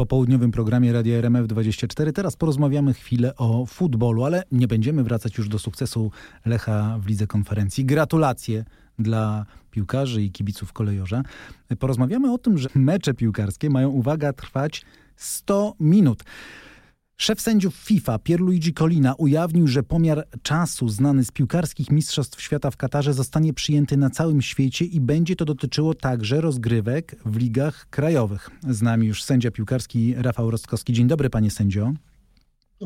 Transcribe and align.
popołudniowym 0.00 0.50
programie 0.50 0.92
Radia 0.92 1.22
RMF24. 1.22 2.12
Teraz 2.12 2.36
porozmawiamy 2.36 2.94
chwilę 2.94 3.36
o 3.36 3.66
futbolu, 3.66 4.24
ale 4.24 4.42
nie 4.52 4.68
będziemy 4.68 5.04
wracać 5.04 5.38
już 5.38 5.48
do 5.48 5.58
sukcesu 5.58 6.10
Lecha 6.46 6.98
w 6.98 7.06
lidze 7.06 7.26
konferencji. 7.26 7.84
Gratulacje 7.84 8.64
dla 8.98 9.46
piłkarzy 9.70 10.22
i 10.22 10.30
kibiców 10.30 10.72
kolejorza. 10.72 11.22
Porozmawiamy 11.78 12.32
o 12.32 12.38
tym, 12.38 12.58
że 12.58 12.68
mecze 12.74 13.14
piłkarskie 13.14 13.70
mają, 13.70 13.88
uwaga, 13.88 14.32
trwać 14.32 14.84
100 15.16 15.74
minut. 15.80 16.24
Szef 17.20 17.40
sędziów 17.40 17.74
FIFA 17.74 18.18
Pierluigi 18.18 18.74
Colina 18.74 19.14
ujawnił, 19.14 19.66
że 19.66 19.82
pomiar 19.82 20.28
czasu 20.42 20.88
znany 20.88 21.24
z 21.24 21.30
piłkarskich 21.30 21.90
mistrzostw 21.90 22.42
świata 22.42 22.70
w 22.70 22.76
Katarze 22.76 23.14
zostanie 23.14 23.52
przyjęty 23.54 23.96
na 23.96 24.10
całym 24.10 24.42
świecie 24.42 24.84
i 24.84 25.00
będzie 25.00 25.36
to 25.36 25.44
dotyczyło 25.44 25.94
także 25.94 26.40
rozgrywek 26.40 27.16
w 27.24 27.36
ligach 27.36 27.86
krajowych. 27.90 28.50
Z 28.68 28.82
nami 28.82 29.06
już 29.06 29.24
sędzia 29.24 29.50
piłkarski 29.50 30.14
Rafał 30.16 30.50
Rostkowski. 30.50 30.92
Dzień 30.92 31.06
dobry 31.06 31.30
panie 31.30 31.50
sędzio. 31.50 31.92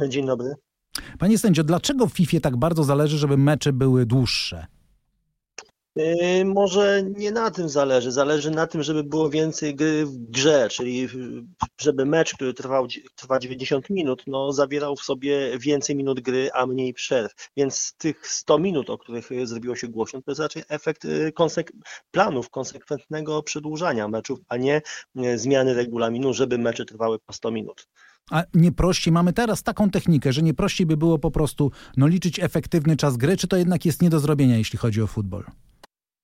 Dzień 0.09 0.27
dobry. 0.27 0.55
Panie 1.19 1.39
sędzio, 1.39 1.64
dlaczego 1.64 2.06
w 2.06 2.12
FIFA 2.12 2.41
tak 2.41 2.56
bardzo 2.56 2.84
zależy, 2.84 3.19
żeby 3.19 3.37
mecze 3.37 3.73
były 3.73 4.06
dłuższe? 4.06 4.66
Yy, 5.97 6.45
może 6.45 7.03
nie 7.16 7.30
na 7.30 7.51
tym 7.51 7.69
zależy. 7.69 8.12
Zależy 8.12 8.51
na 8.51 8.66
tym, 8.66 8.83
żeby 8.83 9.05
było 9.05 9.30
więcej 9.30 9.75
gry 9.75 10.07
w 10.07 10.19
grze, 10.19 10.69
czyli 10.70 11.09
żeby 11.80 12.05
mecz, 12.05 12.34
który 12.34 12.55
trwał, 12.55 12.87
trwa 13.15 13.39
90 13.39 13.91
minut, 13.91 14.23
no, 14.27 14.53
zawierał 14.53 14.97
w 14.97 15.01
sobie 15.01 15.59
więcej 15.59 15.97
minut 15.97 16.20
gry, 16.20 16.51
a 16.53 16.67
mniej 16.67 16.95
przerw. 16.95 17.33
Więc 17.57 17.95
tych 17.98 18.29
100 18.29 18.59
minut, 18.59 18.91
o 18.91 18.98
których 18.98 19.29
zrobiło 19.45 19.77
się 19.77 19.89
głośno, 19.89 20.23
to 20.23 20.30
jest 20.30 20.41
raczej 20.41 20.62
efekt 20.69 21.05
yy, 21.05 21.33
konsek 21.33 21.73
planów 22.11 22.51
konsekwentnego 22.51 23.42
przedłużania 23.42 24.09
meczów, 24.09 24.39
a 24.48 24.56
nie 24.56 24.83
yy, 25.15 25.39
zmiany 25.39 25.75
regulaminu, 25.75 26.33
żeby 26.33 26.59
mecze 26.59 26.84
trwały 26.84 27.19
po 27.19 27.33
100 27.33 27.51
minut. 27.51 27.89
A 28.31 28.45
nie 28.55 28.73
prościej, 28.73 29.12
mamy 29.12 29.33
teraz 29.33 29.62
taką 29.62 29.91
technikę, 29.91 30.33
że 30.33 30.42
nie 30.42 30.55
prościej 30.55 30.86
by 30.86 30.97
było 30.97 31.19
po 31.19 31.31
prostu 31.31 31.70
no, 31.97 32.06
liczyć 32.06 32.41
efektywny 32.41 32.97
czas 32.97 33.17
gry, 33.17 33.36
czy 33.36 33.48
to 33.48 33.56
jednak 33.56 33.84
jest 33.84 34.03
nie 34.03 34.11
do 34.11 34.20
zrobienia, 34.20 34.58
jeśli 34.58 34.79
chodzi 34.79 35.03
o 35.03 35.06
futbol? 35.06 35.45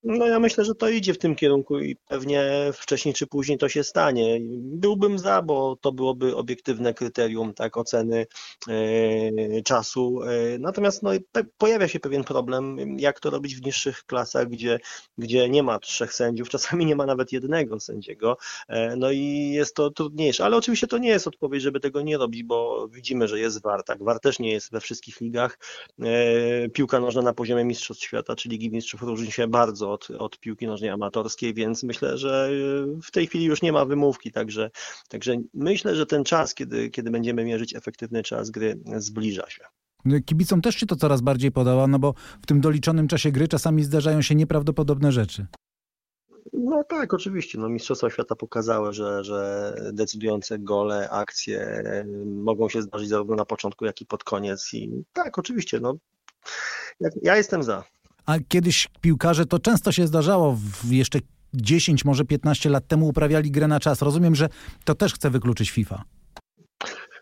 No 0.03 0.27
ja 0.27 0.41
myślę, 0.41 0.65
że 0.65 0.75
to 0.75 0.89
idzie 0.89 1.15
w 1.15 1.19
tym 1.19 1.35
kierunku 1.35 1.79
i 1.79 1.97
pewnie 1.97 2.51
wcześniej 2.73 3.15
czy 3.15 3.27
później 3.27 3.59
to 3.59 3.69
się 3.69 3.85
stanie. 3.85 4.39
Byłbym 4.61 5.19
za, 5.19 5.43
bo 5.43 5.77
to 5.81 5.93
byłoby 5.93 6.37
obiektywne 6.37 6.95
kryterium 6.95 7.55
tak 7.55 7.77
oceny 7.77 8.27
e, 8.69 9.63
czasu. 9.63 10.23
E, 10.23 10.59
natomiast 10.59 11.03
no, 11.03 11.11
pojawia 11.59 11.89
się 11.89 12.01
pewien 12.01 12.25
problem, 12.25 12.77
jak 12.99 13.21
to 13.21 13.31
robić 13.31 13.57
w 13.57 13.63
niższych 13.63 14.05
klasach, 14.05 14.49
gdzie, 14.49 14.79
gdzie 15.19 15.49
nie 15.49 15.63
ma 15.63 15.79
trzech 15.79 16.15
sędziów, 16.15 16.49
czasami 16.59 16.87
nie 16.87 16.97
ma 16.97 17.07
nawet 17.07 17.33
jednego 17.33 17.81
sędziego. 17.81 18.37
E, 18.69 18.97
no 18.97 19.11
i 19.11 19.51
jest 19.55 19.75
to 19.75 19.91
trudniejsze. 19.91 20.45
Ale 20.45 20.57
oczywiście 20.57 20.87
to 20.87 20.99
nie 20.99 21.09
jest 21.09 21.27
odpowiedź, 21.27 21.63
żeby 21.63 21.81
tego 21.81 22.03
nie 22.03 22.19
robić, 22.19 22.43
bo 22.43 22.89
widzimy, 22.89 23.29
że 23.29 23.41
jest 23.41 23.63
VAR. 23.63 23.85
Tak, 23.85 23.99
też 24.23 24.39
nie 24.39 24.53
jest 24.53 24.73
we 24.73 24.81
wszystkich 24.81 25.21
ligach. 25.21 25.59
Piłka 26.73 27.01
nożna 27.01 27.23
na 27.23 27.33
poziomie 27.33 27.65
Mistrzostw 27.65 28.05
Świata, 28.05 28.37
czy 28.37 28.49
Ligi 28.49 28.71
Mistrzów 28.71 29.03
różni 29.03 29.33
się 29.33 29.47
bardzo 29.47 29.90
od, 29.93 30.09
od 30.11 30.39
piłki 30.41 30.67
nożnej 30.67 30.91
amatorskiej, 30.91 31.55
więc 31.55 31.83
myślę, 31.83 32.19
że 32.19 32.51
y, 32.97 33.03
w 33.03 33.11
tej 33.11 33.27
chwili 33.27 33.45
już 33.45 33.63
nie 33.63 33.73
ma 33.73 33.85
wymówki, 33.85 34.33
także, 34.33 34.71
także 35.09 35.37
myślę, 35.55 35.97
że 35.97 36.07
ten 36.07 36.25
czas, 36.25 36.55
kiedy, 36.55 36.91
kiedy 36.91 37.11
będziemy 37.11 37.45
mierzyć 37.45 37.77
efektywny 37.77 38.23
czas 38.23 38.51
gry, 38.51 38.81
zbliża 38.97 39.51
się. 39.51 39.65
Kibicom 40.27 40.61
też 40.61 40.77
się 40.77 40.87
to 40.87 40.97
coraz 40.97 41.21
bardziej 41.21 41.53
podoba, 41.53 41.87
no 41.87 41.99
bo 41.99 42.15
w 42.43 42.47
tym 42.47 42.61
doliczonym 42.61 43.09
czasie 43.09 43.33
gry 43.33 43.49
czasami 43.49 43.85
zdarzają 43.85 44.23
się 44.23 44.35
nieprawdopodobne 44.35 45.13
rzeczy. 45.13 45.47
No 46.53 46.85
tak, 46.85 47.15
oczywiście. 47.15 47.59
No, 47.59 47.69
Mistrzostwa 47.69 48.11
Świata 48.11 48.37
pokazały, 48.37 48.93
że, 48.93 49.25
że 49.25 49.75
decydujące 49.93 50.59
gole, 50.59 51.11
akcje 51.11 51.83
y, 51.87 52.27
mogą 52.27 52.69
się 52.69 52.83
zdarzyć 52.83 53.09
zarówno 53.09 53.37
na 53.37 53.45
początku, 53.45 53.85
jak 53.85 54.01
i 54.01 54.07
pod 54.07 54.25
koniec. 54.25 54.75
I 54.75 55.05
tak, 55.13 55.39
oczywiście. 55.39 55.81
No, 55.81 55.95
ja 57.23 57.37
jestem 57.37 57.63
za. 57.63 57.85
A 58.27 58.39
kiedyś 58.49 58.89
piłkarze 59.01 59.47
to 59.47 59.59
często 59.59 59.93
się 59.93 60.07
zdarzało, 60.07 60.59
jeszcze 60.91 61.19
10, 61.55 62.05
może 62.05 62.25
15 62.25 62.71
lat 62.71 62.87
temu 62.89 63.09
uprawiali 63.09 63.51
grę 63.51 63.69
na 63.69 63.81
czas. 63.81 64.03
Rozumiem, 64.03 64.35
że 64.35 64.49
to 64.85 64.95
też 64.95 65.15
chce 65.15 65.31
wykluczyć 65.31 65.71
FIFA. 65.71 66.05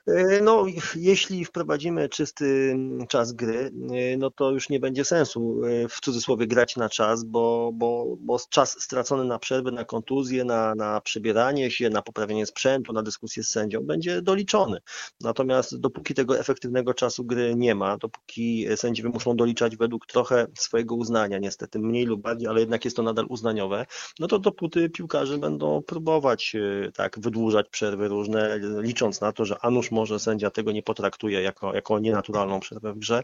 E, 0.08 0.40
no, 0.42 0.64
jeśli 0.96 1.44
wprowadzimy 1.44 2.08
czysty 2.08 2.76
czas 3.08 3.32
gry, 3.32 3.70
e, 3.92 4.16
no 4.16 4.30
to 4.30 4.50
już 4.50 4.68
nie 4.68 4.80
będzie 4.80 5.04
sensu 5.04 5.60
e, 5.64 5.88
w 5.88 6.00
cudzysłowie 6.00 6.46
grać 6.46 6.76
na 6.76 6.88
czas, 6.88 7.24
bo, 7.24 7.70
bo, 7.74 8.16
bo 8.20 8.38
czas 8.50 8.82
stracony 8.82 9.24
na 9.24 9.38
przerwę, 9.38 9.70
na 9.70 9.84
kontuzję, 9.84 10.44
na, 10.44 10.74
na 10.74 11.00
przebieranie 11.00 11.70
się, 11.70 11.90
na 11.90 12.02
poprawienie 12.02 12.46
sprzętu, 12.46 12.92
na 12.92 13.02
dyskusję 13.02 13.42
z 13.42 13.50
sędzią 13.50 13.80
będzie 13.80 14.22
doliczony. 14.22 14.78
Natomiast 15.20 15.80
dopóki 15.80 16.14
tego 16.14 16.38
efektywnego 16.38 16.94
czasu 16.94 17.24
gry 17.24 17.54
nie 17.56 17.74
ma, 17.74 17.96
dopóki 17.96 18.66
sędziowie 18.76 19.08
muszą 19.08 19.36
doliczać 19.36 19.76
według 19.76 20.06
trochę 20.06 20.46
swojego 20.58 20.94
uznania, 20.94 21.38
niestety 21.38 21.78
mniej 21.78 22.06
lub 22.06 22.20
bardziej, 22.22 22.48
ale 22.48 22.60
jednak 22.60 22.84
jest 22.84 22.96
to 22.96 23.02
nadal 23.02 23.26
uznaniowe, 23.28 23.86
no 24.18 24.26
to 24.26 24.38
dopóty 24.38 24.90
piłkarze 24.90 25.38
będą 25.38 25.82
próbować 25.82 26.56
tak 26.94 27.18
wydłużać 27.18 27.68
przerwy 27.68 28.08
różne, 28.08 28.58
licząc 28.80 29.20
na 29.20 29.32
to, 29.32 29.44
że 29.44 29.56
a 29.62 29.70
nuż 29.70 29.90
może 29.98 30.18
sędzia 30.18 30.50
tego 30.50 30.72
nie 30.72 30.82
potraktuje 30.82 31.42
jako, 31.42 31.74
jako 31.74 31.98
nienaturalną 31.98 32.60
przerwę 32.60 32.92
w 32.92 32.98
grze. 32.98 33.22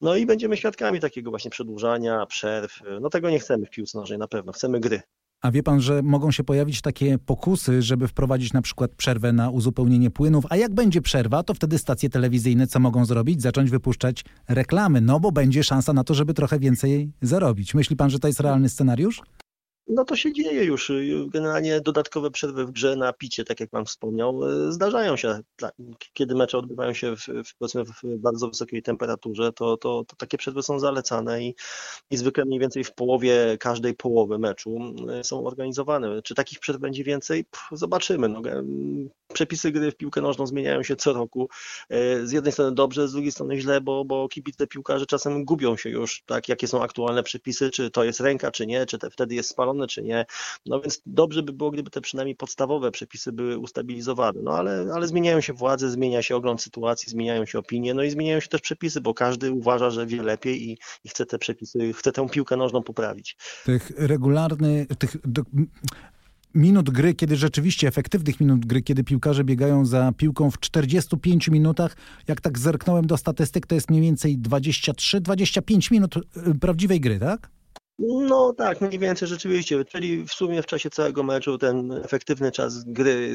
No 0.00 0.16
i 0.16 0.26
będziemy 0.26 0.56
świadkami 0.56 1.00
takiego 1.00 1.30
właśnie 1.30 1.50
przedłużania, 1.50 2.26
przerw. 2.26 2.80
No 3.00 3.10
tego 3.10 3.30
nie 3.30 3.38
chcemy 3.38 3.66
w 3.66 3.70
piłce 3.70 3.98
nożnej 3.98 4.18
na 4.18 4.28
pewno, 4.28 4.52
chcemy 4.52 4.80
gry. 4.80 5.02
A 5.40 5.50
wie 5.50 5.62
pan, 5.62 5.80
że 5.80 6.02
mogą 6.02 6.30
się 6.30 6.44
pojawić 6.44 6.80
takie 6.80 7.18
pokusy, 7.18 7.82
żeby 7.82 8.08
wprowadzić 8.08 8.52
na 8.52 8.62
przykład 8.62 8.90
przerwę 8.96 9.32
na 9.32 9.50
uzupełnienie 9.50 10.10
płynów, 10.10 10.44
a 10.50 10.56
jak 10.56 10.74
będzie 10.74 11.02
przerwa, 11.02 11.42
to 11.42 11.54
wtedy 11.54 11.78
stacje 11.78 12.10
telewizyjne 12.10 12.66
co 12.66 12.80
mogą 12.80 13.04
zrobić? 13.04 13.42
Zacząć 13.42 13.70
wypuszczać 13.70 14.24
reklamy, 14.48 15.00
no 15.00 15.20
bo 15.20 15.32
będzie 15.32 15.64
szansa 15.64 15.92
na 15.92 16.04
to, 16.04 16.14
żeby 16.14 16.34
trochę 16.34 16.58
więcej 16.58 17.12
zarobić. 17.22 17.74
Myśli 17.74 17.96
pan, 17.96 18.10
że 18.10 18.18
to 18.18 18.28
jest 18.28 18.40
realny 18.40 18.68
scenariusz? 18.68 19.22
No 19.88 20.04
to 20.04 20.16
się 20.16 20.32
dzieje 20.32 20.64
już. 20.64 20.92
Generalnie 21.28 21.80
dodatkowe 21.80 22.30
przerwy 22.30 22.66
w 22.66 22.70
grze 22.70 22.96
na 22.96 23.12
picie, 23.12 23.44
tak 23.44 23.60
jak 23.60 23.70
Pan 23.70 23.84
wspomniał, 23.84 24.44
e, 24.44 24.72
zdarzają 24.72 25.16
się. 25.16 25.40
Kiedy 26.12 26.34
mecze 26.34 26.58
odbywają 26.58 26.94
się 26.94 27.16
w, 27.16 27.26
w, 27.26 28.18
bardzo 28.18 28.48
wysokiej 28.48 28.82
temperaturze, 28.82 29.52
to, 29.52 29.76
to, 29.76 30.04
to, 30.04 30.16
takie 30.16 30.38
przerwy 30.38 30.62
są 30.62 30.78
zalecane 30.78 31.42
i, 31.42 31.54
i 32.10 32.16
zwykle 32.16 32.44
mniej 32.44 32.60
więcej 32.60 32.84
w 32.84 32.94
połowie 32.94 33.56
każdej 33.60 33.94
połowy 33.94 34.38
meczu 34.38 34.78
e, 35.10 35.24
są 35.24 35.46
organizowane. 35.46 36.22
Czy 36.22 36.34
takich 36.34 36.58
przerw 36.58 36.78
będzie 36.78 37.04
więcej? 37.04 37.44
Pff, 37.44 37.68
zobaczymy. 37.72 38.28
No, 38.28 38.42
przepisy 39.36 39.72
gry 39.72 39.92
w 39.92 39.96
piłkę 39.96 40.20
nożną 40.20 40.46
zmieniają 40.46 40.82
się 40.82 40.96
co 40.96 41.12
roku. 41.12 41.48
E, 41.88 42.26
z 42.26 42.32
jednej 42.32 42.52
strony 42.52 42.74
dobrze, 42.74 43.08
z 43.08 43.12
drugiej 43.12 43.32
strony 43.32 43.60
źle, 43.60 43.80
bo, 43.80 44.04
bo 44.04 44.28
kibice 44.28 44.66
piłkarze 44.66 45.06
czasem 45.06 45.44
gubią 45.44 45.76
się 45.76 45.90
już, 45.90 46.22
tak, 46.26 46.48
jakie 46.48 46.68
są 46.68 46.82
aktualne 46.82 47.22
przepisy, 47.22 47.70
czy 47.70 47.90
to 47.90 48.04
jest 48.04 48.20
ręka, 48.20 48.50
czy 48.50 48.66
nie, 48.66 48.86
czy 48.86 48.98
te, 48.98 49.10
wtedy 49.10 49.34
jest 49.34 49.50
spalone, 49.50 49.86
czy 49.86 50.02
nie. 50.02 50.26
No 50.66 50.80
więc 50.80 51.02
dobrze 51.06 51.42
by 51.42 51.52
było, 51.52 51.70
gdyby 51.70 51.90
te 51.90 52.00
przynajmniej 52.00 52.36
podstawowe 52.36 52.90
przepisy 52.90 53.32
były 53.32 53.58
ustabilizowane. 53.58 54.40
No 54.42 54.50
ale, 54.50 54.86
ale 54.94 55.06
zmieniają 55.06 55.40
się 55.40 55.52
władze, 55.52 55.90
zmienia 55.90 56.22
się 56.22 56.36
ogląd 56.36 56.62
sytuacji, 56.62 57.10
zmieniają 57.10 57.46
się 57.46 57.58
opinie, 57.58 57.94
no 57.94 58.02
i 58.02 58.10
zmieniają 58.10 58.40
się 58.40 58.48
też 58.48 58.60
przepisy, 58.60 59.00
bo 59.00 59.14
każdy 59.14 59.52
uważa, 59.52 59.90
że 59.90 60.06
wie 60.06 60.22
lepiej 60.22 60.70
i, 60.70 60.78
i 61.04 61.08
chce 61.08 61.26
te 61.26 61.38
przepisy, 61.38 61.92
chce 61.92 62.12
tę 62.12 62.28
piłkę 62.28 62.56
nożną 62.56 62.82
poprawić. 62.82 63.36
Tych 63.64 63.90
regularnych, 63.96 64.88
tych 64.98 65.16
minut 66.56 66.90
gry, 66.90 67.14
kiedy 67.14 67.36
rzeczywiście 67.36 67.88
efektywnych 67.88 68.40
minut 68.40 68.66
gry, 68.66 68.82
kiedy 68.82 69.04
piłkarze 69.04 69.44
biegają 69.44 69.84
za 69.84 70.12
piłką 70.16 70.50
w 70.50 70.60
45 70.60 71.48
minutach, 71.48 71.96
jak 72.28 72.40
tak 72.40 72.58
zerknąłem 72.58 73.06
do 73.06 73.16
statystyk, 73.16 73.66
to 73.66 73.74
jest 73.74 73.90
mniej 73.90 74.02
więcej 74.02 74.38
23-25 74.38 75.92
minut 75.92 76.16
y, 76.16 76.54
prawdziwej 76.60 77.00
gry, 77.00 77.18
tak? 77.18 77.55
No 77.98 78.52
tak, 78.52 78.80
mniej 78.80 78.98
więcej 78.98 79.28
rzeczywiście, 79.28 79.84
czyli 79.84 80.24
w 80.24 80.32
sumie 80.32 80.62
w 80.62 80.66
czasie 80.66 80.90
całego 80.90 81.22
meczu 81.22 81.58
ten 81.58 81.92
efektywny 81.92 82.52
czas 82.52 82.84
gry, 82.84 83.30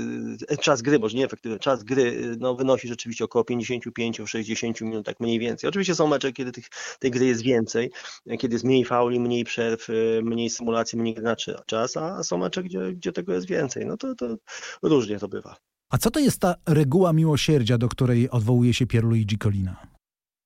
czas 0.62 0.82
gry, 0.82 1.00
może 1.00 1.18
nie 1.18 1.26
efektywny, 1.26 1.60
czas 1.60 1.84
gry 1.84 2.36
no, 2.40 2.56
wynosi 2.56 2.88
rzeczywiście 2.88 3.26
około 3.26 3.44
55-60 3.44 4.84
minut, 4.84 5.06
tak 5.06 5.20
mniej 5.20 5.40
więcej. 5.40 5.70
Oczywiście 5.70 5.96
są 5.96 6.08
mecze, 6.08 6.32
kiedy 6.32 6.52
tych, 6.52 6.66
tej 7.00 7.12
gry 7.12 7.26
jest 7.26 7.42
więcej, 7.42 7.92
kiedy 8.40 8.56
jest 8.56 8.66
mniej 8.66 8.86
fauli, 8.86 9.20
mniej 9.20 9.44
przerw, 9.44 9.88
mniej 10.24 10.50
symulacji, 10.50 11.00
mniej 11.00 11.16
na 11.16 11.36
czas, 11.66 11.98
a 11.98 12.24
są 12.24 12.38
mecze, 12.38 12.64
gdzie, 12.64 12.94
gdzie 12.94 13.12
tego 13.12 13.34
jest 13.34 13.48
więcej. 13.48 13.86
No 13.86 13.98
to, 13.98 14.16
to 14.16 14.36
różnie 14.84 15.20
to 15.20 15.28
bywa. 15.28 15.56
A 15.90 15.98
co 15.98 16.12
to 16.12 16.20
jest 16.20 16.40
ta 16.40 16.56
reguła 16.68 17.14
miłosierdzia, 17.14 17.78
do 17.78 17.90
której 17.90 18.30
odwołuje 18.30 18.74
się 18.74 18.88
Pierluigi 18.88 19.38
Colina? 19.38 20.01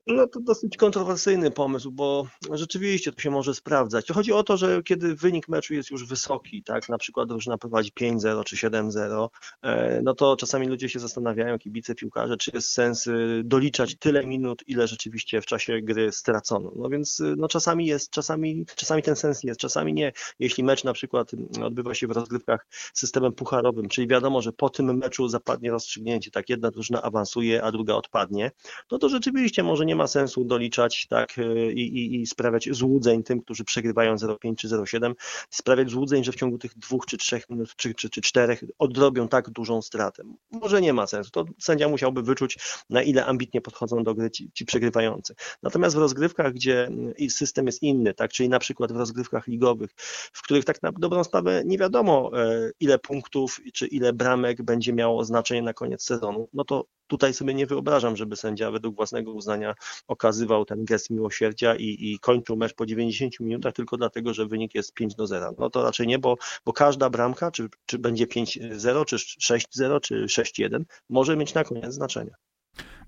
No 0.07 0.27
to 0.27 0.39
dosyć 0.39 0.77
kontrowersyjny 0.77 1.51
pomysł, 1.51 1.91
bo 1.91 2.27
rzeczywiście 2.51 3.11
to 3.11 3.21
się 3.21 3.31
może 3.31 3.53
sprawdzać. 3.53 4.07
Chodzi 4.07 4.33
o 4.33 4.43
to, 4.43 4.57
że 4.57 4.83
kiedy 4.83 5.15
wynik 5.15 5.47
meczu 5.47 5.73
jest 5.73 5.91
już 5.91 6.07
wysoki, 6.07 6.63
tak, 6.63 6.89
na 6.89 6.97
przykład 6.97 7.29
drużyna 7.29 7.57
prowadzi 7.57 7.91
5-0 7.91 8.43
czy 8.43 8.55
7-0, 8.55 9.27
e, 9.61 10.01
no 10.01 10.13
to 10.13 10.35
czasami 10.35 10.67
ludzie 10.67 10.89
się 10.89 10.99
zastanawiają, 10.99 11.59
kibice, 11.59 11.95
piłkarze, 11.95 12.37
czy 12.37 12.51
jest 12.53 12.69
sens 12.69 13.07
y, 13.07 13.41
doliczać 13.45 13.95
tyle 13.99 14.25
minut, 14.25 14.63
ile 14.67 14.87
rzeczywiście 14.87 15.41
w 15.41 15.45
czasie 15.45 15.81
gry 15.81 16.11
stracono. 16.11 16.71
No 16.75 16.89
więc 16.89 17.19
y, 17.19 17.35
no 17.37 17.47
czasami 17.47 17.85
jest, 17.85 18.11
czasami, 18.11 18.65
czasami 18.75 19.03
ten 19.03 19.15
sens 19.15 19.43
jest, 19.43 19.59
czasami 19.59 19.93
nie. 19.93 20.11
Jeśli 20.39 20.63
mecz 20.63 20.83
na 20.83 20.93
przykład 20.93 21.31
odbywa 21.63 21.93
się 21.93 22.07
w 22.07 22.11
rozgrywkach 22.11 22.67
systemem 22.93 23.33
pucharowym, 23.33 23.89
czyli 23.89 24.07
wiadomo, 24.07 24.41
że 24.41 24.53
po 24.53 24.69
tym 24.69 24.97
meczu 24.97 25.27
zapadnie 25.27 25.71
rozstrzygnięcie, 25.71 26.31
tak, 26.31 26.49
jedna 26.49 26.71
drużyna 26.71 27.01
awansuje, 27.01 27.63
a 27.63 27.71
druga 27.71 27.93
odpadnie, 27.93 28.51
no 28.91 28.97
to 28.97 29.09
rzeczywiście 29.09 29.63
może 29.63 29.85
nie 29.85 29.94
nie 29.95 29.97
ma 29.97 30.07
sensu 30.07 30.43
doliczać 30.43 31.07
tak 31.07 31.37
e, 31.37 31.71
i, 31.71 31.97
i, 31.97 32.21
i 32.21 32.25
sprawiać 32.27 32.69
złudzeń 32.71 33.23
tym, 33.23 33.41
którzy 33.41 33.63
przegrywają 33.63 34.15
0,5 34.15 34.55
czy 34.55 34.67
0,7, 34.67 35.13
sprawiać 35.49 35.89
złudzeń, 35.89 36.23
że 36.23 36.31
w 36.31 36.35
ciągu 36.35 36.57
tych 36.57 36.77
dwóch 36.77 37.05
czy 37.05 37.17
trzech 37.17 37.49
minut, 37.49 37.75
czy, 37.75 37.93
czy, 37.93 38.09
czy 38.09 38.21
czterech 38.21 38.63
odrobią 38.79 39.27
tak 39.27 39.49
dużą 39.49 39.81
stratę. 39.81 40.23
Może 40.51 40.81
nie 40.81 40.93
ma 40.93 41.07
sensu. 41.07 41.31
To 41.31 41.45
sędzia 41.59 41.89
musiałby 41.89 42.21
wyczuć, 42.21 42.57
na 42.89 43.01
ile 43.01 43.25
ambitnie 43.25 43.61
podchodzą 43.61 44.03
do 44.03 44.15
gry 44.15 44.31
ci, 44.31 44.51
ci 44.53 44.65
przegrywający. 44.65 45.35
Natomiast 45.63 45.95
w 45.95 45.99
rozgrywkach, 45.99 46.53
gdzie 46.53 46.89
system 47.29 47.65
jest 47.65 47.83
inny, 47.83 48.13
tak, 48.13 48.31
czyli 48.31 48.49
na 48.49 48.59
przykład 48.59 48.91
w 48.91 48.95
rozgrywkach 48.95 49.47
ligowych, 49.47 49.91
w 50.33 50.41
których 50.41 50.65
tak 50.65 50.83
na 50.83 50.91
dobrą 50.91 51.23
sprawę 51.23 51.63
nie 51.65 51.77
wiadomo, 51.77 52.31
e, 52.41 52.71
ile 52.79 52.99
punktów 52.99 53.61
czy 53.73 53.87
ile 53.87 54.13
bramek 54.13 54.61
będzie 54.61 54.93
miało 54.93 55.25
znaczenie 55.25 55.61
na 55.61 55.73
koniec 55.73 56.03
sezonu, 56.03 56.49
no 56.53 56.63
to 56.63 56.85
tutaj 57.07 57.33
sobie 57.33 57.53
nie 57.53 57.65
wyobrażam, 57.65 58.15
żeby 58.15 58.35
sędzia 58.35 58.71
według 58.71 58.95
własnego 58.95 59.33
uznania 59.33 59.75
okazywał 60.07 60.65
ten 60.65 60.85
gest 60.85 61.09
miłosierdzia 61.09 61.75
i, 61.75 61.97
i 61.99 62.19
kończył 62.19 62.57
mecz 62.57 62.73
po 62.73 62.85
90 62.85 63.39
minutach 63.39 63.73
tylko 63.73 63.97
dlatego, 63.97 64.33
że 64.33 64.45
wynik 64.45 64.75
jest 64.75 64.93
5 64.93 65.15
do 65.15 65.27
0. 65.27 65.55
No 65.59 65.69
to 65.69 65.83
raczej 65.83 66.07
nie, 66.07 66.19
bo, 66.19 66.37
bo 66.65 66.73
każda 66.73 67.09
bramka, 67.09 67.51
czy, 67.51 67.69
czy 67.85 67.99
będzie 67.99 68.25
5-0, 68.25 69.05
czy 69.05 69.15
6-0, 69.15 70.01
czy 70.01 70.25
6-1, 70.25 70.83
może 71.09 71.37
mieć 71.37 71.53
na 71.53 71.63
koniec 71.63 71.93
znaczenie. 71.93 72.31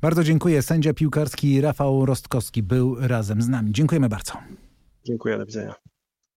Bardzo 0.01 0.23
dziękuję. 0.23 0.61
Sędzia 0.61 0.93
piłkarski 0.93 1.61
Rafał 1.61 2.05
Rostkowski 2.05 2.63
był 2.63 2.95
razem 2.99 3.41
z 3.41 3.47
nami. 3.47 3.71
Dziękujemy 3.71 4.09
bardzo. 4.09 4.33
Dziękuję, 5.03 5.37
do 5.37 5.45
widzenia. 5.45 5.73